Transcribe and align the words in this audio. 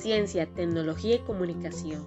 Ciencia, 0.00 0.46
tecnología 0.46 1.16
y 1.16 1.18
comunicación. 1.18 2.06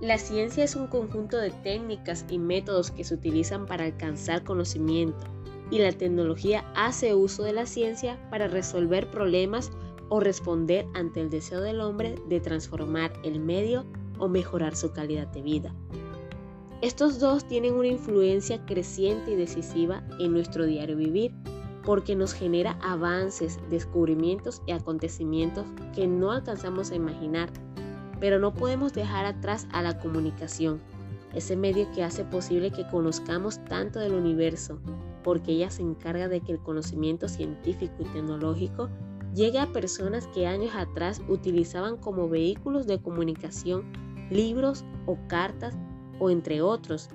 La 0.00 0.18
ciencia 0.18 0.64
es 0.64 0.74
un 0.74 0.88
conjunto 0.88 1.38
de 1.38 1.52
técnicas 1.52 2.26
y 2.28 2.40
métodos 2.40 2.90
que 2.90 3.04
se 3.04 3.14
utilizan 3.14 3.64
para 3.66 3.84
alcanzar 3.84 4.42
conocimiento 4.42 5.24
y 5.70 5.78
la 5.78 5.92
tecnología 5.92 6.64
hace 6.74 7.14
uso 7.14 7.44
de 7.44 7.52
la 7.52 7.66
ciencia 7.66 8.18
para 8.28 8.48
resolver 8.48 9.08
problemas 9.08 9.70
o 10.08 10.18
responder 10.18 10.84
ante 10.94 11.20
el 11.20 11.30
deseo 11.30 11.60
del 11.60 11.80
hombre 11.80 12.16
de 12.28 12.40
transformar 12.40 13.12
el 13.22 13.38
medio 13.38 13.86
o 14.18 14.26
mejorar 14.26 14.74
su 14.74 14.90
calidad 14.90 15.28
de 15.28 15.42
vida. 15.42 15.72
Estos 16.80 17.20
dos 17.20 17.46
tienen 17.46 17.74
una 17.74 17.86
influencia 17.86 18.66
creciente 18.66 19.30
y 19.30 19.36
decisiva 19.36 20.02
en 20.18 20.32
nuestro 20.32 20.66
diario 20.66 20.96
vivir 20.96 21.32
porque 21.84 22.14
nos 22.14 22.32
genera 22.32 22.78
avances, 22.82 23.58
descubrimientos 23.70 24.62
y 24.66 24.72
acontecimientos 24.72 25.66
que 25.94 26.06
no 26.06 26.32
alcanzamos 26.32 26.90
a 26.90 26.96
imaginar. 26.96 27.50
Pero 28.20 28.38
no 28.38 28.54
podemos 28.54 28.92
dejar 28.92 29.26
atrás 29.26 29.66
a 29.72 29.82
la 29.82 29.98
comunicación, 29.98 30.80
ese 31.34 31.56
medio 31.56 31.90
que 31.92 32.04
hace 32.04 32.24
posible 32.24 32.70
que 32.70 32.86
conozcamos 32.88 33.64
tanto 33.64 33.98
del 33.98 34.14
universo, 34.14 34.78
porque 35.24 35.52
ella 35.52 35.70
se 35.70 35.82
encarga 35.82 36.28
de 36.28 36.40
que 36.40 36.52
el 36.52 36.60
conocimiento 36.60 37.28
científico 37.28 37.94
y 37.98 38.04
tecnológico 38.04 38.88
llegue 39.34 39.58
a 39.58 39.72
personas 39.72 40.26
que 40.28 40.46
años 40.46 40.74
atrás 40.76 41.22
utilizaban 41.28 41.96
como 41.96 42.28
vehículos 42.28 42.86
de 42.86 43.00
comunicación 43.00 43.84
libros 44.30 44.84
o 45.06 45.16
cartas 45.26 45.74
o 46.18 46.30
entre 46.30 46.62
otros. 46.62 47.08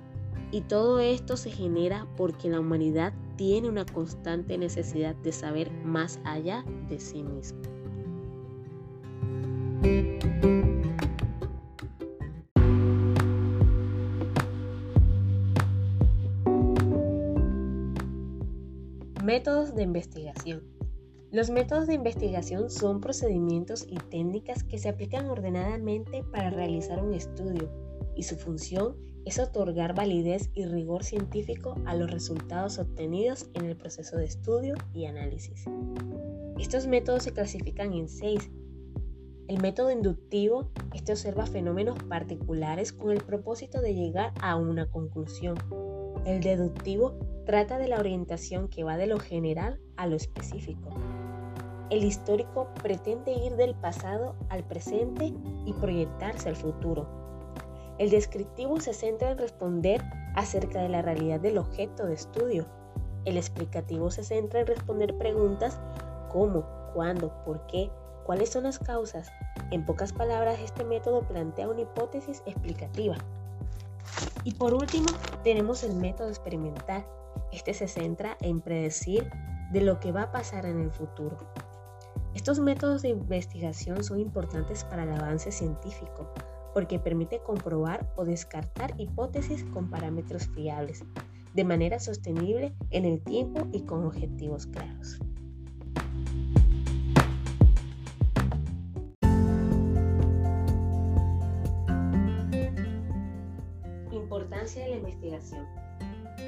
Y 0.52 0.62
todo 0.62 1.00
esto 1.00 1.38
se 1.38 1.52
genera 1.52 2.08
porque 2.16 2.50
la 2.50 2.60
humanidad 2.60 3.14
tiene 3.38 3.70
una 3.70 3.86
constante 3.86 4.58
necesidad 4.58 5.16
de 5.16 5.32
saber 5.32 5.72
más 5.86 6.20
allá 6.26 6.66
de 6.90 7.00
sí 7.00 7.24
mismo. 7.24 7.62
Métodos 19.24 19.76
de 19.76 19.84
investigación. 19.84 20.64
Los 21.32 21.50
métodos 21.50 21.88
de 21.88 21.94
investigación 21.94 22.70
son 22.70 23.02
procedimientos 23.02 23.86
y 23.88 23.98
técnicas 23.98 24.64
que 24.64 24.78
se 24.78 24.90
aplican 24.90 25.28
ordenadamente 25.28 26.24
para 26.32 26.50
realizar 26.50 27.04
un 27.04 27.14
estudio 27.14 27.70
y 28.16 28.24
su 28.24 28.38
función 28.38 28.96
es 29.28 29.40
otorgar 29.40 29.94
validez 29.94 30.50
y 30.54 30.66
rigor 30.66 31.04
científico 31.04 31.76
a 31.86 31.96
los 31.96 32.10
resultados 32.10 32.80
obtenidos 32.80 33.50
en 33.56 33.66
el 33.66 33.76
proceso 33.76 34.16
de 34.16 34.24
estudio 34.24 34.76
y 34.94 35.04
análisis. 35.04 35.66
Estos 36.58 36.88
métodos 36.88 37.24
se 37.24 37.34
clasifican 37.34 37.92
en 37.92 38.08
seis. 38.08 38.50
El 39.50 39.62
método 39.62 39.92
inductivo, 39.92 40.72
este 40.94 41.12
observa 41.12 41.46
fenómenos 41.46 42.02
particulares 42.04 42.94
con 42.94 43.12
el 43.12 43.22
propósito 43.22 43.82
de 43.82 43.96
llegar 43.96 44.32
a 44.40 44.56
una 44.56 44.90
conclusión. 44.90 45.58
El 46.26 46.40
deductivo 46.40 47.20
trata 47.46 47.78
de 47.80 47.90
la 47.90 48.00
orientación 48.00 48.70
que 48.70 48.86
va 48.86 48.96
de 48.96 49.08
lo 49.08 49.20
general 49.20 49.82
a 49.98 50.08
lo 50.08 50.16
específico. 50.16 50.90
El 51.90 52.06
histórico 52.06 52.70
pretende 52.82 53.34
ir 53.34 53.58
del 53.58 53.76
pasado 53.76 54.38
al 54.48 54.64
presente 54.66 55.34
y 55.66 55.74
proyectarse 55.74 56.48
al 56.48 56.56
futuro. 56.56 57.27
El 58.00 58.12
descriptivo 58.12 58.80
se 58.80 58.94
centra 58.94 59.32
en 59.32 59.40
responder 59.40 60.04
acerca 60.36 60.82
de 60.82 60.90
la 60.90 61.02
realidad 61.02 61.40
del 61.40 61.58
objeto 61.58 62.06
de 62.06 62.14
estudio. 62.14 62.68
El 63.26 63.38
explicativo 63.38 64.12
se 64.12 64.24
centra 64.24 64.60
en 64.60 64.68
responder 64.68 65.18
preguntas 65.18 65.80
cómo, 66.30 66.64
cuándo, 66.94 67.34
por 67.44 67.66
qué, 67.66 67.90
cuáles 68.24 68.50
son 68.50 68.66
las 68.66 68.78
causas. 68.78 69.32
En 69.72 69.84
pocas 69.84 70.14
palabras, 70.14 70.60
este 70.60 70.84
método 70.84 71.22
plantea 71.22 71.70
una 71.70 71.82
hipótesis 71.82 72.44
explicativa. 72.46 73.16
Y 74.44 74.54
por 74.54 74.76
último, 74.76 75.08
tenemos 75.44 75.84
el 75.84 75.96
método 75.96 76.30
experimental. 76.30 77.04
Este 77.52 77.74
se 77.74 77.88
centra 77.88 78.38
en 78.42 78.62
predecir 78.62 79.30
de 79.72 79.82
lo 79.82 80.00
que 80.00 80.12
va 80.12 80.24
a 80.24 80.32
pasar 80.32 80.68
en 80.68 80.80
el 80.80 80.92
futuro. 80.92 81.38
Estos 82.36 82.60
métodos 82.60 83.02
de 83.02 83.10
investigación 83.10 84.04
son 84.04 84.20
importantes 84.20 84.84
para 84.84 85.04
el 85.04 85.12
avance 85.12 85.52
científico, 85.52 86.32
porque 86.78 87.00
permite 87.00 87.40
comprobar 87.40 88.08
o 88.18 88.24
descartar 88.24 88.94
hipótesis 89.02 89.64
con 89.74 89.90
parámetros 89.90 90.46
fiables, 90.50 91.04
de 91.56 91.64
manera 91.64 91.98
sostenible 91.98 92.72
en 92.92 93.04
el 93.04 93.20
tiempo 93.20 93.68
y 93.74 93.82
con 93.82 94.06
objetivos 94.06 94.68
claros. 94.68 95.18
Importancia 104.12 104.84
de 104.84 104.90
la 104.92 104.96
investigación. 104.98 105.66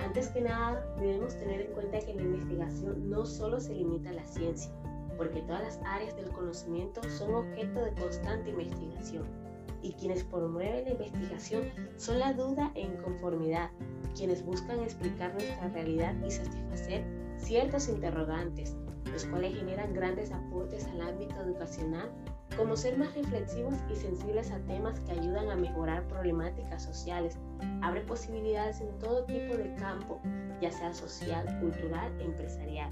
Antes 0.06 0.28
que 0.28 0.42
nada, 0.42 0.86
debemos 1.00 1.36
tener 1.40 1.62
en 1.62 1.72
cuenta 1.74 1.98
que 2.02 2.14
la 2.14 2.22
investigación 2.22 3.10
no 3.10 3.26
solo 3.26 3.60
se 3.60 3.74
limita 3.74 4.12
a 4.12 4.14
la 4.14 4.26
ciencia, 4.26 4.72
porque 5.18 5.42
todas 5.42 5.64
las 5.64 5.80
áreas 5.88 6.16
del 6.16 6.30
conocimiento 6.30 7.02
son 7.18 7.34
objeto 7.34 7.84
de 7.84 7.96
constante 7.96 8.52
investigación 8.52 9.49
y 9.82 9.94
quienes 9.94 10.24
promueven 10.24 10.86
la 10.86 10.92
investigación 10.92 11.64
son 11.98 12.20
la 12.20 12.34
duda 12.34 12.72
e 12.76 12.82
inconformidad, 12.82 13.70
quienes 14.16 14.44
buscan 14.44 14.80
explicar 14.80 15.34
nuestra 15.34 15.70
realidad 15.70 16.16
y 16.26 16.32
satisfacer 16.32 17.04
ciertos 17.38 17.88
interrogantes, 17.88 18.76
los 19.12 19.26
cuales 19.26 19.56
generan 19.56 19.94
grandes 19.94 20.32
aportes 20.32 20.86
al 20.88 21.02
ámbito 21.02 21.36
educacional, 21.42 22.10
como 22.58 22.76
ser 22.76 22.98
más 22.98 23.16
reflexivos 23.16 23.76
y 23.92 23.96
sensibles 23.96 24.52
a 24.52 24.60
temas 24.60 25.00
que 25.02 25.14
ayudan 25.14 25.50
a 25.50 25.56
mejorar 25.56 26.06
problemáticas 26.08 26.84
sociales, 26.84 27.38
abre 27.82 28.02
posibilidades 28.02 28.82
en 28.82 28.98
todo 29.00 29.24
tipo 29.26 29.56
de 29.56 29.74
campo, 29.76 30.20
ya 30.62 30.72
sea 30.72 30.94
social, 30.94 31.46
cultural 31.62 32.12
e 32.20 32.26
empresarial. 32.26 32.90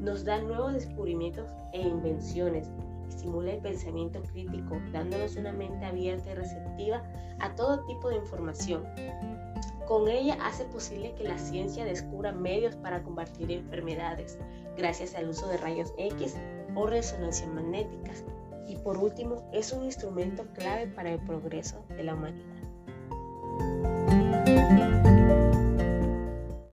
Nos 0.00 0.24
da 0.24 0.40
nuevos 0.40 0.74
descubrimientos 0.74 1.48
e 1.72 1.80
invenciones, 1.80 2.70
estimula 3.18 3.52
el 3.52 3.60
pensamiento 3.60 4.22
crítico, 4.22 4.80
dándonos 4.92 5.34
una 5.34 5.52
mente 5.52 5.84
abierta 5.84 6.30
y 6.30 6.34
receptiva 6.34 7.02
a 7.40 7.52
todo 7.56 7.84
tipo 7.86 8.08
de 8.08 8.16
información. 8.16 8.84
Con 9.88 10.08
ella 10.08 10.38
hace 10.44 10.64
posible 10.66 11.14
que 11.16 11.24
la 11.24 11.36
ciencia 11.36 11.84
descubra 11.84 12.30
medios 12.30 12.76
para 12.76 13.02
combatir 13.02 13.50
enfermedades, 13.50 14.38
gracias 14.76 15.16
al 15.16 15.28
uso 15.30 15.48
de 15.48 15.56
rayos 15.56 15.92
X 15.98 16.36
o 16.76 16.86
resonancias 16.86 17.52
magnéticas. 17.52 18.22
Y 18.68 18.76
por 18.76 18.98
último, 18.98 19.48
es 19.52 19.72
un 19.72 19.84
instrumento 19.84 20.44
clave 20.54 20.86
para 20.86 21.10
el 21.10 21.18
progreso 21.20 21.82
de 21.88 22.04
la 22.04 22.14
humanidad. 22.14 22.58